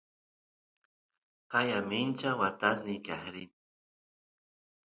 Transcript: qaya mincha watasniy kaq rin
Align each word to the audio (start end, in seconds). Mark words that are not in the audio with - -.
qaya 1.51 1.79
mincha 1.89 2.29
watasniy 2.39 2.99
kaq 3.07 3.23
rin 3.33 3.51